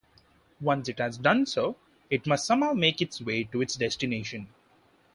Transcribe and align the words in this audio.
Once 0.59 0.89
it 0.89 0.97
has 0.97 1.15
done 1.15 1.45
so, 1.45 1.77
it 2.09 2.25
must 2.25 2.47
somehow 2.47 2.73
make 2.73 3.03
its 3.03 3.21
way 3.21 3.43
to 3.43 3.61
its 3.61 3.75
destination. 3.75 4.47